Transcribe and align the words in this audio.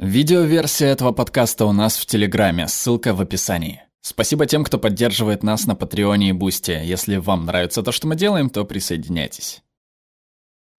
Видеоверсия 0.00 0.88
этого 0.88 1.12
подкаста 1.12 1.66
у 1.66 1.72
нас 1.72 1.96
в 1.96 2.04
Телеграме, 2.06 2.66
ссылка 2.66 3.14
в 3.14 3.20
описании. 3.20 3.82
Спасибо 4.00 4.44
тем, 4.44 4.64
кто 4.64 4.76
поддерживает 4.76 5.44
нас 5.44 5.66
на 5.66 5.76
Патреоне 5.76 6.30
и 6.30 6.32
Бусте. 6.32 6.82
Если 6.84 7.16
вам 7.16 7.46
нравится 7.46 7.80
то, 7.84 7.92
что 7.92 8.08
мы 8.08 8.16
делаем, 8.16 8.50
то 8.50 8.64
присоединяйтесь. 8.64 9.62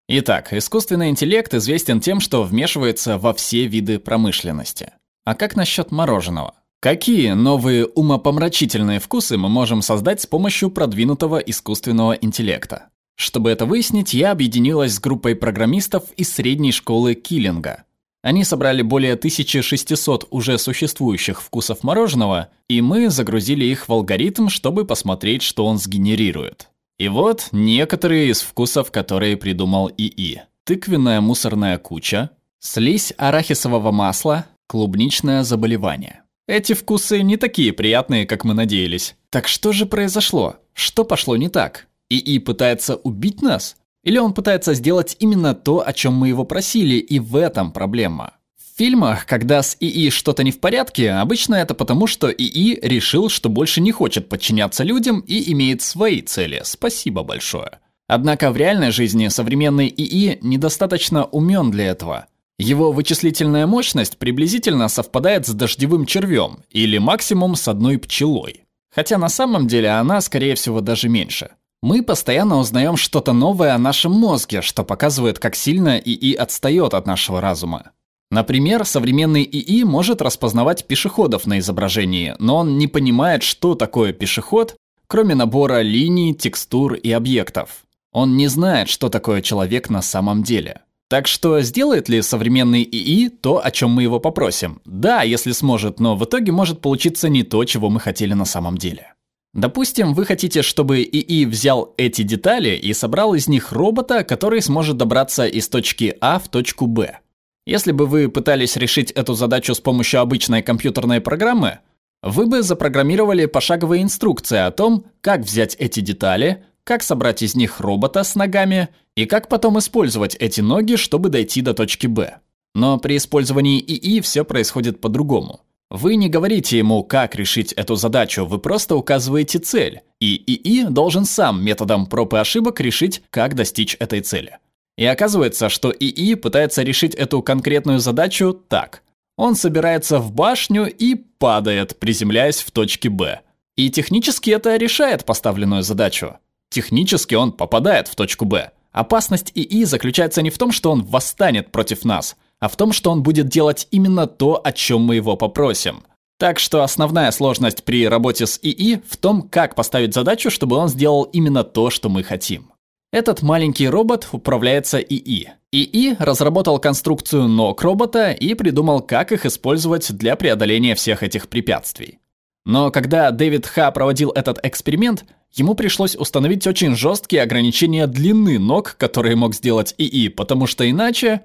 Итак, 0.09 0.51
искусственный 0.51 1.09
интеллект 1.09 1.53
известен 1.53 2.01
тем, 2.01 2.19
что 2.19 2.43
вмешивается 2.43 3.17
во 3.17 3.33
все 3.33 3.67
виды 3.67 3.99
промышленности. 3.99 4.91
А 5.23 5.33
как 5.33 5.55
насчет 5.55 5.91
мороженого? 5.91 6.53
Какие 6.81 7.31
новые 7.31 7.85
умопомрачительные 7.85 8.99
вкусы 8.99 9.37
мы 9.37 9.47
можем 9.47 9.81
создать 9.81 10.19
с 10.19 10.25
помощью 10.25 10.69
продвинутого 10.71 11.37
искусственного 11.37 12.11
интеллекта? 12.11 12.89
Чтобы 13.15 13.49
это 13.49 13.65
выяснить, 13.65 14.13
я 14.13 14.31
объединилась 14.31 14.95
с 14.95 14.99
группой 14.99 15.37
программистов 15.37 16.11
из 16.17 16.33
средней 16.33 16.73
школы 16.73 17.15
Киллинга. 17.15 17.85
Они 18.25 18.43
собрали 18.43 18.81
более 18.81 19.13
1600 19.13 20.29
уже 20.31 20.57
существующих 20.57 21.43
вкусов 21.43 21.83
мороженого, 21.83 22.47
и 22.67 22.81
мы 22.81 23.11
загрузили 23.11 23.65
их 23.65 23.87
в 23.87 23.93
алгоритм, 23.93 24.49
чтобы 24.49 24.83
посмотреть, 24.83 25.43
что 25.43 25.63
он 25.63 25.77
сгенерирует. 25.77 26.69
И 26.97 27.07
вот 27.07 27.49
некоторые 27.51 28.29
из 28.29 28.41
вкусов, 28.41 28.89
которые 28.89 29.37
придумал 29.37 29.91
ИИ. 29.95 30.41
Тыквенная 30.63 31.21
мусорная 31.21 31.77
куча, 31.77 32.31
слизь 32.59 33.13
арахисового 33.15 33.91
масла, 33.91 34.47
клубничное 34.65 35.43
заболевание. 35.43 36.23
Эти 36.47 36.73
вкусы 36.73 37.21
не 37.21 37.37
такие 37.37 37.73
приятные, 37.73 38.25
как 38.25 38.43
мы 38.43 38.55
надеялись. 38.55 39.15
Так 39.29 39.47
что 39.47 39.71
же 39.71 39.85
произошло? 39.85 40.55
Что 40.73 41.05
пошло 41.05 41.37
не 41.37 41.49
так? 41.49 41.85
ИИ 42.09 42.39
пытается 42.39 42.95
убить 42.95 43.43
нас? 43.43 43.75
Или 44.05 44.19
он 44.19 44.33
пытается 44.33 44.75
сделать 44.75 45.17
именно 45.19 45.55
то, 45.55 45.85
о 45.85 45.91
чем 45.91 46.13
мы 46.13 46.29
его 46.29 46.45
просили, 46.45 46.95
и 46.95 47.19
в 47.19 47.35
этом 47.35 47.71
проблема? 47.71 48.35
В 48.55 48.77
фильмах, 48.77 49.25
когда 49.25 49.63
с 49.63 49.75
ИИ 49.79 50.11
что-то 50.11 50.43
не 50.43 50.51
в 50.51 50.59
порядке, 50.59 51.11
обычно 51.11 51.55
это 51.55 51.73
потому, 51.73 52.05
что 52.05 52.29
ИИ 52.29 52.79
решил, 52.83 53.29
что 53.29 53.49
больше 53.49 53.81
не 53.81 53.91
хочет 53.91 54.29
подчиняться 54.29 54.83
людям 54.83 55.21
и 55.21 55.51
имеет 55.51 55.81
свои 55.81 56.21
цели. 56.21 56.61
Спасибо 56.63 57.23
большое. 57.23 57.79
Однако 58.07 58.51
в 58.51 58.57
реальной 58.57 58.91
жизни 58.91 59.27
современный 59.29 59.87
ИИ 59.87 60.37
недостаточно 60.41 61.25
умен 61.25 61.71
для 61.71 61.85
этого. 61.85 62.27
Его 62.59 62.91
вычислительная 62.91 63.65
мощность 63.65 64.17
приблизительно 64.17 64.87
совпадает 64.87 65.47
с 65.47 65.53
дождевым 65.53 66.05
червем 66.05 66.59
или 66.69 66.99
максимум 66.99 67.55
с 67.55 67.67
одной 67.67 67.97
пчелой. 67.97 68.65
Хотя 68.93 69.17
на 69.17 69.29
самом 69.29 69.67
деле 69.67 69.89
она, 69.89 70.21
скорее 70.21 70.53
всего, 70.53 70.79
даже 70.79 71.09
меньше. 71.09 71.49
Мы 71.85 72.01
постоянно 72.01 72.57
узнаем 72.57 72.97
что-то 72.97 73.31
новое 73.31 73.75
о 73.75 73.77
нашем 73.77 74.11
мозге, 74.11 74.63
что 74.63 74.83
показывает, 74.83 75.37
как 75.37 75.55
сильно 75.55 75.99
ИИ 75.99 76.33
отстает 76.33 76.95
от 76.95 77.05
нашего 77.05 77.41
разума. 77.41 77.91
Например, 78.31 78.85
современный 78.85 79.43
ИИ 79.43 79.83
может 79.83 80.19
распознавать 80.23 80.87
пешеходов 80.87 81.45
на 81.45 81.59
изображении, 81.59 82.33
но 82.39 82.55
он 82.55 82.79
не 82.79 82.87
понимает, 82.87 83.43
что 83.43 83.75
такое 83.75 84.13
пешеход, 84.13 84.77
кроме 85.05 85.35
набора 85.35 85.81
линий, 85.81 86.33
текстур 86.33 86.95
и 86.95 87.11
объектов. 87.11 87.85
Он 88.11 88.35
не 88.35 88.47
знает, 88.47 88.89
что 88.89 89.09
такое 89.09 89.43
человек 89.43 89.91
на 89.91 90.01
самом 90.01 90.41
деле. 90.41 90.81
Так 91.07 91.27
что 91.27 91.61
сделает 91.61 92.09
ли 92.09 92.23
современный 92.23 92.81
ИИ 92.81 93.29
то, 93.29 93.63
о 93.63 93.69
чем 93.69 93.91
мы 93.91 94.01
его 94.01 94.19
попросим? 94.19 94.81
Да, 94.85 95.21
если 95.21 95.51
сможет, 95.51 95.99
но 95.99 96.15
в 96.15 96.25
итоге 96.25 96.51
может 96.51 96.81
получиться 96.81 97.29
не 97.29 97.43
то, 97.43 97.63
чего 97.63 97.91
мы 97.91 97.99
хотели 97.99 98.33
на 98.33 98.45
самом 98.45 98.75
деле. 98.75 99.14
Допустим, 99.55 100.13
вы 100.13 100.25
хотите, 100.25 100.61
чтобы 100.61 101.01
ИИ 101.01 101.45
взял 101.45 101.93
эти 101.95 102.23
детали 102.23 102.75
и 102.75 102.93
собрал 102.93 103.35
из 103.35 103.47
них 103.47 103.71
робота, 103.71 104.25
который 104.25 104.61
сможет 104.61 104.97
добраться 104.97 105.45
из 105.45 105.69
точки 105.69 106.17
А 106.19 106.39
в 106.39 106.49
точку 106.49 106.87
Б. 106.87 107.19
Если 107.65 107.93
бы 107.93 108.05
вы 108.05 108.27
пытались 108.29 108.75
решить 108.75 109.11
эту 109.11 109.33
задачу 109.33 109.73
с 109.73 109.79
помощью 109.79 110.19
обычной 110.19 110.61
компьютерной 110.61 111.21
программы, 111.21 111.79
вы 112.21 112.47
бы 112.47 112.63
запрограммировали 112.63 113.45
пошаговые 113.45 114.03
инструкции 114.03 114.57
о 114.57 114.71
том, 114.71 115.05
как 115.21 115.41
взять 115.41 115.77
эти 115.79 116.01
детали, 116.01 116.65
как 116.83 117.01
собрать 117.01 117.41
из 117.41 117.55
них 117.55 117.79
робота 117.79 118.25
с 118.25 118.35
ногами 118.35 118.89
и 119.15 119.25
как 119.25 119.47
потом 119.47 119.79
использовать 119.79 120.35
эти 120.35 120.59
ноги, 120.59 120.97
чтобы 120.97 121.29
дойти 121.29 121.61
до 121.61 121.73
точки 121.73 122.07
Б. 122.07 122.39
Но 122.73 122.97
при 122.97 123.15
использовании 123.15 123.79
ИИ 123.79 124.19
все 124.19 124.43
происходит 124.43 124.99
по-другому. 124.99 125.61
Вы 125.91 126.15
не 126.15 126.29
говорите 126.29 126.77
ему, 126.77 127.03
как 127.03 127.35
решить 127.35 127.71
эту 127.73 127.95
задачу, 127.95 128.45
вы 128.45 128.57
просто 128.57 128.95
указываете 128.95 129.59
цель, 129.59 130.01
и 130.19 130.35
ИИ 130.35 130.85
должен 130.89 131.25
сам 131.25 131.63
методом 131.63 132.07
проб 132.07 132.33
и 132.33 132.37
ошибок 132.37 132.79
решить, 132.79 133.21
как 133.29 133.53
достичь 133.53 133.95
этой 133.99 134.21
цели. 134.21 134.57
И 134.97 135.05
оказывается, 135.05 135.69
что 135.69 135.91
ИИ 135.91 136.35
пытается 136.35 136.81
решить 136.81 137.13
эту 137.13 137.41
конкретную 137.41 137.99
задачу 137.99 138.53
так. 138.53 139.03
Он 139.37 139.55
собирается 139.55 140.19
в 140.19 140.31
башню 140.31 140.87
и 140.87 141.15
падает, 141.15 141.99
приземляясь 141.99 142.61
в 142.61 142.71
точке 142.71 143.09
Б. 143.09 143.41
И 143.75 143.89
технически 143.89 144.51
это 144.51 144.77
решает 144.77 145.25
поставленную 145.25 145.83
задачу. 145.83 146.37
Технически 146.69 147.35
он 147.35 147.51
попадает 147.51 148.07
в 148.07 148.15
точку 148.15 148.45
Б. 148.45 148.71
Опасность 148.91 149.51
ИИ 149.53 149.83
заключается 149.83 150.41
не 150.41 150.49
в 150.49 150.57
том, 150.57 150.71
что 150.71 150.91
он 150.91 151.03
восстанет 151.03 151.71
против 151.71 152.05
нас, 152.05 152.37
а 152.65 152.67
в 152.67 152.75
том, 152.77 152.93
что 152.93 153.11
он 153.11 153.21
будет 153.21 153.47
делать 153.47 153.87
именно 153.91 154.25
то, 154.25 154.59
о 154.63 154.71
чем 154.71 155.01
мы 155.01 155.17
его 155.17 155.35
попросим. 155.35 156.01
Так 156.39 156.57
что 156.57 156.81
основная 156.81 157.29
сложность 157.29 157.83
при 157.83 158.07
работе 158.07 158.47
с 158.47 158.59
ИИ 158.59 159.03
в 159.07 159.17
том, 159.17 159.43
как 159.43 159.75
поставить 159.75 160.15
задачу, 160.15 160.49
чтобы 160.49 160.75
он 160.75 160.89
сделал 160.89 161.23
именно 161.31 161.63
то, 161.63 161.91
что 161.91 162.09
мы 162.09 162.23
хотим. 162.23 162.71
Этот 163.13 163.43
маленький 163.43 163.87
робот 163.87 164.27
управляется 164.31 164.97
ИИ. 164.97 165.51
ИИ 165.71 166.15
разработал 166.17 166.79
конструкцию 166.79 167.47
ног 167.47 167.83
робота 167.83 168.31
и 168.31 168.55
придумал, 168.55 169.01
как 169.01 169.31
их 169.31 169.45
использовать 169.45 170.11
для 170.17 170.35
преодоления 170.35 170.95
всех 170.95 171.21
этих 171.21 171.49
препятствий. 171.49 172.17
Но 172.65 172.89
когда 172.89 173.29
Дэвид 173.29 173.67
Ха 173.67 173.91
проводил 173.91 174.31
этот 174.31 174.57
эксперимент, 174.63 175.23
ему 175.53 175.75
пришлось 175.75 176.15
установить 176.15 176.65
очень 176.65 176.95
жесткие 176.95 177.43
ограничения 177.43 178.07
длины 178.07 178.57
ног, 178.57 178.95
которые 178.97 179.35
мог 179.35 179.53
сделать 179.53 179.93
ИИ, 179.99 180.29
потому 180.29 180.65
что 180.65 180.89
иначе... 180.89 181.41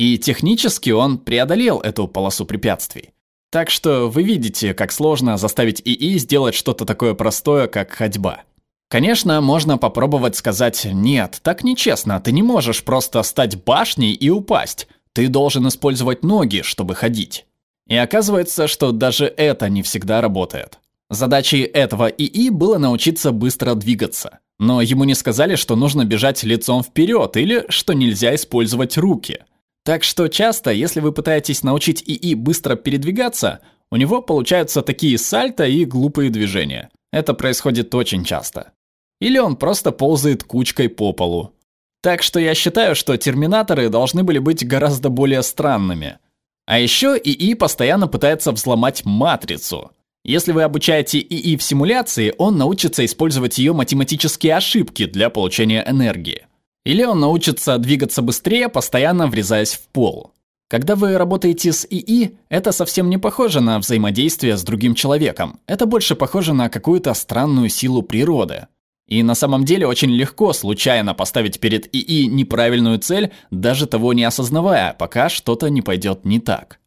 И 0.00 0.16
технически 0.16 0.88
он 0.88 1.18
преодолел 1.18 1.78
эту 1.80 2.08
полосу 2.08 2.46
препятствий. 2.46 3.10
Так 3.50 3.68
что 3.68 4.08
вы 4.08 4.22
видите, 4.22 4.72
как 4.72 4.92
сложно 4.92 5.36
заставить 5.36 5.82
ИИ 5.84 6.16
сделать 6.16 6.54
что-то 6.54 6.86
такое 6.86 7.12
простое, 7.12 7.66
как 7.66 7.90
ходьба. 7.90 8.44
Конечно, 8.88 9.42
можно 9.42 9.76
попробовать 9.76 10.36
сказать 10.36 10.86
«нет, 10.90 11.40
так 11.42 11.64
нечестно, 11.64 12.18
ты 12.18 12.32
не 12.32 12.42
можешь 12.42 12.82
просто 12.82 13.22
стать 13.22 13.62
башней 13.62 14.12
и 14.12 14.30
упасть, 14.30 14.88
ты 15.12 15.28
должен 15.28 15.68
использовать 15.68 16.24
ноги, 16.24 16.62
чтобы 16.62 16.94
ходить». 16.94 17.44
И 17.86 17.94
оказывается, 17.94 18.68
что 18.68 18.92
даже 18.92 19.26
это 19.26 19.68
не 19.68 19.82
всегда 19.82 20.22
работает. 20.22 20.78
Задачей 21.10 21.60
этого 21.60 22.06
ИИ 22.08 22.48
было 22.48 22.78
научиться 22.78 23.32
быстро 23.32 23.74
двигаться. 23.74 24.38
Но 24.58 24.80
ему 24.80 25.04
не 25.04 25.14
сказали, 25.14 25.56
что 25.56 25.76
нужно 25.76 26.06
бежать 26.06 26.42
лицом 26.42 26.82
вперед 26.82 27.36
или 27.36 27.66
что 27.68 27.92
нельзя 27.92 28.34
использовать 28.34 28.96
руки. 28.96 29.40
Так 29.90 30.04
что 30.04 30.28
часто, 30.28 30.70
если 30.70 31.00
вы 31.00 31.10
пытаетесь 31.10 31.64
научить 31.64 32.00
ИИ 32.06 32.34
быстро 32.34 32.76
передвигаться, 32.76 33.58
у 33.90 33.96
него 33.96 34.22
получаются 34.22 34.82
такие 34.82 35.18
сальто 35.18 35.64
и 35.64 35.84
глупые 35.84 36.30
движения. 36.30 36.90
Это 37.12 37.34
происходит 37.34 37.92
очень 37.92 38.22
часто. 38.22 38.70
Или 39.20 39.38
он 39.38 39.56
просто 39.56 39.90
ползает 39.90 40.44
кучкой 40.44 40.90
по 40.90 41.12
полу. 41.12 41.54
Так 42.04 42.22
что 42.22 42.38
я 42.38 42.54
считаю, 42.54 42.94
что 42.94 43.16
терминаторы 43.16 43.88
должны 43.88 44.22
были 44.22 44.38
быть 44.38 44.64
гораздо 44.64 45.08
более 45.08 45.42
странными– 45.42 46.18
а 46.66 46.78
еще 46.78 47.18
ИИ 47.18 47.54
постоянно 47.54 48.06
пытается 48.06 48.52
взломать 48.52 49.04
матрицу. 49.04 49.90
Если 50.24 50.52
вы 50.52 50.62
обучаете 50.62 51.18
ИИ 51.18 51.56
в 51.56 51.64
симуляции, 51.64 52.32
он 52.38 52.56
научится 52.58 53.04
использовать 53.04 53.58
ее 53.58 53.72
математические 53.72 54.54
ошибки 54.54 55.06
для 55.06 55.30
получения 55.30 55.84
энергии. 55.84 56.46
Или 56.84 57.04
он 57.04 57.20
научится 57.20 57.78
двигаться 57.78 58.22
быстрее, 58.22 58.68
постоянно 58.68 59.26
врезаясь 59.26 59.74
в 59.74 59.86
пол. 59.88 60.32
Когда 60.68 60.94
вы 60.94 61.18
работаете 61.18 61.72
с 61.72 61.84
ИИ, 61.90 62.38
это 62.48 62.70
совсем 62.72 63.10
не 63.10 63.18
похоже 63.18 63.60
на 63.60 63.80
взаимодействие 63.80 64.56
с 64.56 64.62
другим 64.62 64.94
человеком. 64.94 65.58
Это 65.66 65.84
больше 65.84 66.14
похоже 66.14 66.54
на 66.54 66.68
какую-то 66.68 67.12
странную 67.14 67.68
силу 67.68 68.02
природы. 68.02 68.68
И 69.08 69.24
на 69.24 69.34
самом 69.34 69.64
деле 69.64 69.88
очень 69.88 70.10
легко 70.10 70.52
случайно 70.52 71.12
поставить 71.12 71.58
перед 71.58 71.92
ИИ 71.92 72.26
неправильную 72.26 73.00
цель, 73.00 73.32
даже 73.50 73.86
того 73.86 74.12
не 74.12 74.22
осознавая, 74.22 74.94
пока 74.94 75.28
что-то 75.28 75.68
не 75.68 75.82
пойдет 75.82 76.24
не 76.24 76.38
так. 76.38 76.78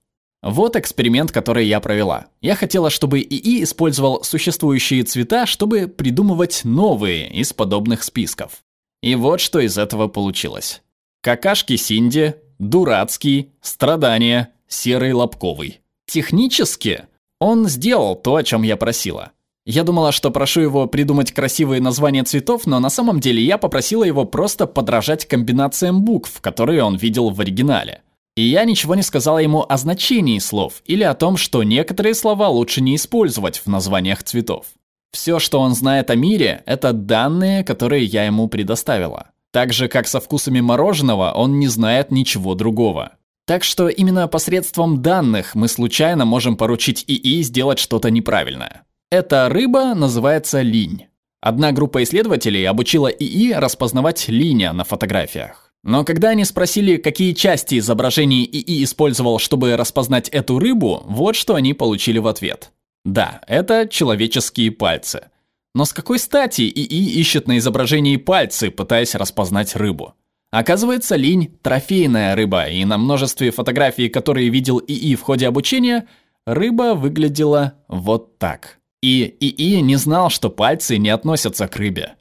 Вот 0.42 0.78
эксперимент, 0.78 1.34
который 1.34 1.68
я 1.68 1.82
провела. 1.82 2.28
Я 2.42 2.56
хотела, 2.56 2.90
чтобы 2.90 3.20
ИИ 3.20 3.64
использовал 3.64 4.24
существующие 4.24 5.04
цвета, 5.04 5.46
чтобы 5.46 5.88
придумывать 5.88 6.62
новые 6.64 7.30
из 7.30 7.52
подобных 7.52 8.04
списков. 8.04 8.64
И 9.04 9.16
вот 9.16 9.42
что 9.42 9.60
из 9.60 9.78
этого 9.78 10.08
получилось. 10.08 10.82
Какашки 11.22 11.76
Синди, 11.76 12.36
дурацкий, 12.58 13.52
страдания, 13.60 14.54
серый 14.70 15.12
лобковый. 15.12 15.82
Технически 16.08 17.04
он 17.38 17.68
сделал 17.68 18.16
то, 18.16 18.38
о 18.38 18.44
чем 18.44 18.64
я 18.64 18.78
просила. 18.78 19.32
Я 19.66 19.84
думала, 19.84 20.14
что 20.14 20.32
прошу 20.32 20.62
его 20.62 20.88
придумать 20.88 21.34
красивые 21.34 21.82
названия 21.82 22.24
цветов, 22.24 22.66
но 22.66 22.80
на 22.80 22.90
самом 22.90 23.20
деле 23.20 23.44
я 23.44 23.58
попросила 23.58 24.06
его 24.06 24.24
просто 24.24 24.68
подражать 24.68 25.26
комбинациям 25.26 26.04
букв, 26.04 26.40
которые 26.40 26.82
он 26.82 26.96
видел 26.96 27.30
в 27.30 27.42
оригинале. 27.42 28.04
И 28.38 28.44
я 28.44 28.64
ничего 28.64 28.96
не 28.96 29.04
сказала 29.04 29.40
ему 29.40 29.66
о 29.68 29.76
значении 29.76 30.40
слов 30.40 30.82
или 30.86 31.04
о 31.04 31.14
том, 31.14 31.36
что 31.36 31.64
некоторые 31.64 32.16
слова 32.16 32.48
лучше 32.48 32.80
не 32.80 32.96
использовать 32.96 33.58
в 33.58 33.68
названиях 33.68 34.24
цветов. 34.24 34.68
Все, 35.14 35.38
что 35.40 35.60
он 35.60 35.76
знает 35.76 36.10
о 36.10 36.16
мире, 36.16 36.64
это 36.66 36.92
данные, 36.92 37.64
которые 37.64 38.04
я 38.04 38.26
ему 38.26 38.48
предоставила. 38.48 39.28
Так 39.52 39.72
же, 39.72 39.88
как 39.88 40.08
со 40.08 40.20
вкусами 40.20 40.60
мороженого, 40.60 41.32
он 41.32 41.60
не 41.60 41.68
знает 41.68 42.12
ничего 42.12 42.56
другого. 42.56 43.12
Так 43.46 43.64
что 43.64 43.88
именно 43.88 44.28
посредством 44.28 45.04
данных 45.04 45.54
мы 45.54 45.68
случайно 45.68 46.26
можем 46.26 46.58
поручить 46.58 47.06
ИИ 47.08 47.44
сделать 47.44 47.78
что-то 47.78 48.10
неправильное. 48.10 48.86
Эта 49.12 49.50
рыба 49.50 49.94
называется 49.94 50.62
линь. 50.62 51.06
Одна 51.40 51.72
группа 51.72 52.02
исследователей 52.02 52.68
обучила 52.68 53.08
ИИ 53.08 53.54
распознавать 53.54 54.28
линия 54.30 54.74
на 54.74 54.84
фотографиях. 54.84 55.72
Но 55.84 56.04
когда 56.04 56.30
они 56.30 56.46
спросили, 56.46 56.98
какие 56.98 57.34
части 57.34 57.78
изображений 57.78 58.46
ИИ 58.46 58.84
использовал, 58.84 59.38
чтобы 59.38 59.76
распознать 59.76 60.30
эту 60.30 60.58
рыбу, 60.58 61.04
вот 61.06 61.36
что 61.36 61.54
они 61.54 61.76
получили 61.76 62.18
в 62.18 62.28
ответ. 62.28 62.72
Да, 63.06 63.42
это 63.48 63.88
человеческие 63.88 64.72
пальцы. 64.72 65.30
Но 65.76 65.86
с 65.86 65.94
какой 65.94 66.20
стати 66.20 66.62
ИИ 66.62 67.20
ищет 67.20 67.48
на 67.48 67.58
изображении 67.58 68.18
пальцы, 68.18 68.70
пытаясь 68.70 69.16
распознать 69.16 69.76
рыбу? 69.76 70.14
Оказывается, 70.52 71.16
линь– 71.16 71.58
трофейная 71.64 72.36
рыба, 72.36 72.68
и 72.68 72.86
на 72.86 73.00
множестве 73.00 73.50
фотографий, 73.50 74.08
которые 74.08 74.50
видел 74.50 74.80
ИИ 74.80 75.16
в 75.16 75.22
ходе 75.22 75.48
обучения, 75.48 76.08
рыба 76.46 76.94
выглядела 76.94 77.74
вот 77.88 78.38
так. 78.38 78.78
И 79.02 79.36
ИИ 79.40 79.82
не 79.82 79.96
знал, 79.96 80.30
что 80.30 80.52
пальцы 80.52 80.98
не 80.98 81.10
относятся 81.10 81.68
к 81.68 81.76
рыбе. 81.76 82.14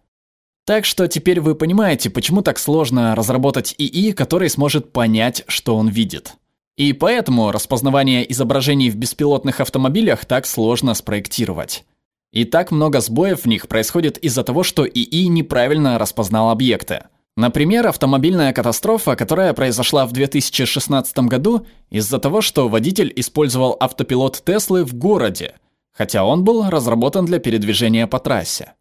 Так 0.64 0.86
что 0.86 1.08
теперь 1.08 1.40
вы 1.40 1.54
понимаете, 1.54 2.08
почему 2.08 2.40
так 2.40 2.58
сложно 2.58 3.14
разработать 3.14 3.74
ИИ, 3.76 4.12
который 4.12 4.48
сможет 4.48 4.92
понять, 4.92 5.44
что 5.46 5.76
он 5.76 5.88
видит. 5.88 6.34
И 6.82 6.92
поэтому 6.94 7.52
распознавание 7.52 8.28
изображений 8.32 8.90
в 8.90 8.96
беспилотных 8.96 9.60
автомобилях 9.60 10.24
так 10.24 10.46
сложно 10.46 10.94
спроектировать. 10.94 11.84
И 12.32 12.44
так 12.44 12.72
много 12.72 13.00
сбоев 13.00 13.44
в 13.44 13.46
них 13.46 13.68
происходит 13.68 14.18
из-за 14.18 14.42
того, 14.42 14.64
что 14.64 14.84
ИИ 14.84 15.28
неправильно 15.28 15.96
распознал 15.96 16.50
объекты. 16.50 17.04
Например, 17.36 17.86
автомобильная 17.86 18.52
катастрофа, 18.52 19.14
которая 19.14 19.52
произошла 19.52 20.06
в 20.06 20.12
2016 20.12 21.16
году 21.18 21.68
из-за 21.88 22.18
того, 22.18 22.40
что 22.40 22.68
водитель 22.68 23.12
использовал 23.14 23.76
автопилот 23.78 24.42
Теслы 24.44 24.84
в 24.84 24.92
городе, 24.92 25.54
хотя 25.92 26.24
он 26.24 26.42
был 26.42 26.68
разработан 26.68 27.26
для 27.26 27.38
передвижения 27.38 28.08
по 28.08 28.18
трассе. 28.18 28.72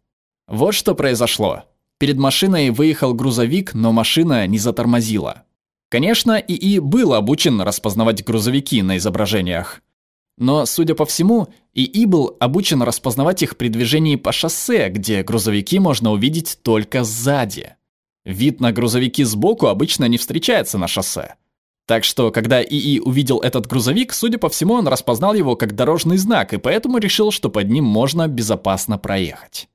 Вот 0.48 0.74
что 0.74 0.96
произошло. 0.96 1.62
Перед 2.00 2.18
машиной 2.18 2.70
выехал 2.70 3.14
грузовик, 3.14 3.74
но 3.74 3.92
машина 3.92 4.44
не 4.48 4.58
затормозила. 4.58 5.44
Конечно, 5.92 6.38
ИИ 6.38 6.78
был 6.78 7.12
обучен 7.12 7.60
распознавать 7.60 8.24
грузовики 8.24 8.80
на 8.80 8.96
изображениях. 8.96 9.82
Но, 10.38 10.64
судя 10.64 10.94
по 10.94 11.04
всему, 11.04 11.48
ИИ 11.74 12.06
был 12.06 12.34
обучен 12.40 12.80
распознавать 12.80 13.42
их 13.42 13.58
при 13.58 13.68
движении 13.68 14.16
по 14.16 14.32
шоссе, 14.32 14.88
где 14.88 15.22
грузовики 15.22 15.78
можно 15.78 16.10
увидеть 16.12 16.60
только 16.62 17.04
сзади. 17.04 17.76
Вид 18.24 18.58
на 18.58 18.72
грузовики 18.72 19.22
сбоку 19.22 19.66
обычно 19.66 20.06
не 20.06 20.16
встречается 20.16 20.78
на 20.78 20.88
шоссе. 20.88 21.34
Так 21.86 22.04
что, 22.04 22.30
когда 22.30 22.62
ИИ 22.62 23.00
увидел 23.00 23.40
этот 23.40 23.66
грузовик, 23.66 24.14
судя 24.14 24.38
по 24.38 24.48
всему, 24.48 24.72
он 24.72 24.88
распознал 24.88 25.34
его 25.34 25.56
как 25.56 25.74
дорожный 25.74 26.16
знак 26.16 26.54
и 26.54 26.56
поэтому 26.56 26.96
решил, 26.96 27.30
что 27.30 27.50
под 27.50 27.68
ним 27.68 27.84
можно 27.84 28.28
безопасно 28.28 28.96
проехать. 28.96 29.68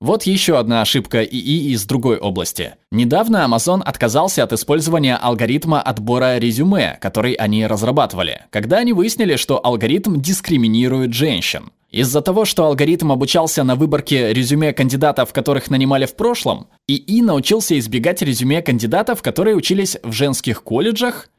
Вот 0.00 0.24
еще 0.24 0.58
одна 0.58 0.82
ошибка 0.82 1.22
ИИ 1.22 1.72
из 1.72 1.86
другой 1.86 2.18
области. 2.18 2.74
Недавно 2.90 3.46
Amazon 3.48 3.80
отказался 3.82 4.42
от 4.42 4.52
использования 4.52 5.16
алгоритма 5.16 5.80
отбора 5.80 6.38
резюме, 6.38 6.98
который 7.00 7.32
они 7.32 7.66
разрабатывали, 7.66 8.42
когда 8.50 8.78
они 8.78 8.92
выяснили, 8.92 9.36
что 9.36 9.64
алгоритм 9.64 10.20
дискриминирует 10.20 11.14
женщин. 11.14 11.70
Из-за 11.90 12.22
того, 12.22 12.44
что 12.44 12.66
алгоритм 12.66 13.12
обучался 13.12 13.62
на 13.62 13.76
выборке 13.76 14.32
резюме 14.32 14.72
кандидатов, 14.72 15.32
которых 15.32 15.70
нанимали 15.70 16.06
в 16.06 16.16
прошлом, 16.16 16.66
ИИ 16.88 17.22
научился 17.22 17.78
избегать 17.78 18.20
резюме 18.20 18.62
кандидатов, 18.62 19.22
которые 19.22 19.54
учились 19.54 19.96
в 20.02 20.10
женских 20.10 20.64
колледжах 20.64 21.30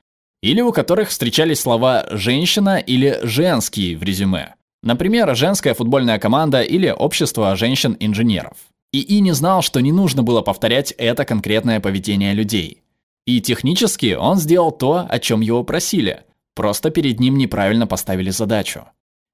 или 0.42 0.62
у 0.62 0.72
которых 0.72 1.10
встречались 1.10 1.60
слова 1.60 2.06
«женщина» 2.12 2.78
или 2.78 3.20
«женский» 3.24 3.96
в 3.96 4.04
резюме. 4.04 4.56
Например, 4.86 5.36
женская 5.36 5.74
футбольная 5.74 6.20
команда 6.20 6.62
или 6.62 6.90
общество 6.90 7.56
женщин-инженеров. 7.56 8.56
ИИ 8.94 9.20
не 9.20 9.32
знал, 9.32 9.64
что 9.64 9.80
не 9.80 9.92
нужно 9.92 10.22
было 10.22 10.42
повторять 10.42 10.92
это 10.92 11.26
конкретное 11.26 11.80
поведение 11.80 12.34
людей. 12.34 12.84
И 13.26 13.42
технически 13.42 14.14
он 14.14 14.38
сделал 14.38 14.72
то, 14.72 15.08
о 15.10 15.20
чем 15.20 15.42
его 15.42 15.64
просили, 15.64 16.22
просто 16.54 16.92
перед 16.92 17.20
ним 17.20 17.36
неправильно 17.40 17.88
поставили 17.88 18.30
задачу. 18.30 18.86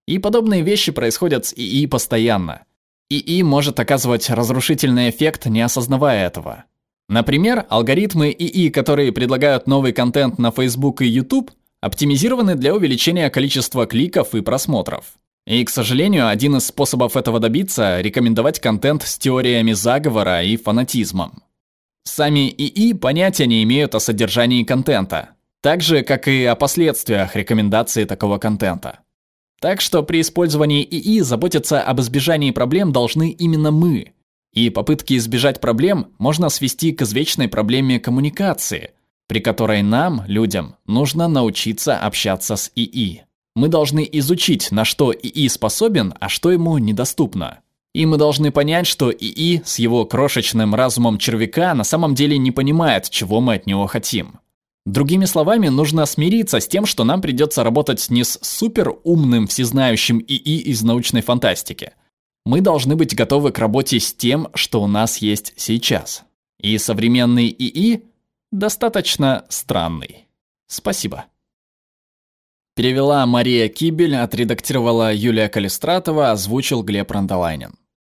И 0.07 0.19
подобные 0.19 0.61
вещи 0.61 0.93
происходят 0.93 1.45
с 1.45 1.53
ИИ 1.53 1.85
постоянно. 1.85 2.61
ИИ 3.09 3.41
может 3.41 3.77
оказывать 3.77 4.29
разрушительный 4.29 5.09
эффект, 5.09 5.47
не 5.47 5.61
осознавая 5.61 6.27
этого. 6.27 6.63
Например, 7.09 7.65
алгоритмы 7.67 8.31
ИИ, 8.31 8.69
которые 8.69 9.11
предлагают 9.11 9.67
новый 9.67 9.91
контент 9.91 10.39
на 10.39 10.51
Facebook 10.51 11.01
и 11.01 11.07
YouTube, 11.07 11.51
оптимизированы 11.81 12.55
для 12.55 12.73
увеличения 12.73 13.29
количества 13.29 13.85
кликов 13.85 14.33
и 14.33 14.39
просмотров. 14.39 15.17
И, 15.47 15.63
к 15.63 15.69
сожалению, 15.69 16.27
один 16.27 16.57
из 16.57 16.67
способов 16.67 17.17
этого 17.17 17.39
добиться– 17.39 17.99
рекомендовать 18.01 18.59
контент 18.59 19.03
с 19.03 19.17
теориями 19.17 19.73
заговора 19.73 20.43
и 20.43 20.55
фанатизмом. 20.55 21.43
Сами 22.03 22.49
ИИ 22.49 22.93
понятия 22.93 23.47
не 23.47 23.63
имеют 23.63 23.95
о 23.95 23.99
содержании 23.99 24.63
контента, 24.63 25.31
так 25.61 25.81
же, 25.81 26.03
как 26.03 26.27
и 26.27 26.45
о 26.45 26.55
последствиях 26.55 27.35
рекомендации 27.35 28.05
такого 28.05 28.37
контента. 28.37 28.99
Так 29.59 29.81
что 29.81 30.01
при 30.03 30.21
использовании 30.21 30.83
ИИ 30.83 31.21
заботиться 31.21 31.81
об 31.81 32.01
избежании 32.01 32.51
проблем 32.51 32.91
должны 32.91 33.29
именно 33.29 33.71
мы. 33.71 34.13
И 34.53 34.69
попытки 34.69 35.17
избежать 35.17 35.61
проблем 35.61 36.13
можно 36.17 36.49
свести 36.49 36.91
к 36.91 37.03
извечной 37.03 37.47
проблеме 37.47 37.99
коммуникации, 37.99 38.91
при 39.27 39.39
которой 39.39 39.81
нам, 39.81 40.23
людям, 40.27 40.75
нужно 40.87 41.27
научиться 41.27 41.97
общаться 41.97 42.55
с 42.55 42.71
ИИ. 42.75 43.23
Мы 43.55 43.67
должны 43.67 44.07
изучить, 44.13 44.71
на 44.71 44.85
что 44.85 45.11
ИИ 45.13 45.47
способен, 45.49 46.13
а 46.19 46.29
что 46.29 46.51
ему 46.51 46.77
недоступно. 46.77 47.59
И 47.93 48.05
мы 48.05 48.17
должны 48.17 48.51
понять, 48.51 48.87
что 48.87 49.11
ИИ 49.11 49.61
с 49.65 49.77
его 49.79 50.05
крошечным 50.05 50.73
разумом 50.73 51.17
червяка 51.17 51.73
на 51.73 51.83
самом 51.83 52.15
деле 52.15 52.37
не 52.37 52.51
понимает, 52.51 53.09
чего 53.09 53.41
мы 53.41 53.55
от 53.55 53.65
него 53.65 53.87
хотим. 53.87 54.39
Другими 54.85 55.25
словами, 55.25 55.67
нужно 55.67 56.05
смириться 56.05 56.59
с 56.59 56.67
тем, 56.67 56.85
что 56.85 57.03
нам 57.03 57.21
придется 57.21 57.63
работать 57.63 58.09
не 58.09 58.23
с 58.23 58.39
суперумным 58.41 59.47
всезнающим 59.47 60.19
ИИ 60.19 60.61
из 60.71 60.81
научной 60.81 61.21
фантастики. 61.21 61.91
Мы 62.45 62.61
должны 62.61 62.95
быть 62.95 63.15
готовы 63.15 63.51
к 63.51 63.59
работе 63.59 63.99
с 63.99 64.13
тем, 64.13 64.47
что 64.55 64.81
у 64.81 64.87
нас 64.87 65.17
есть 65.17 65.53
сейчас. 65.57 66.23
И 66.59 66.77
современный 66.77 67.47
ИИ 67.49 68.05
достаточно 68.51 69.45
странный. 69.49 70.27
Спасибо. 70.67 71.25
Перевела 72.81 73.23
Мария 73.27 73.69
Кибель, 73.69 74.15
отредактировала 74.15 75.13
Юлия 75.13 75.49
Калистратова, 75.49 76.31
озвучил 76.31 76.81
Глеб 76.81 77.11
Рандолайнин. 77.11 77.75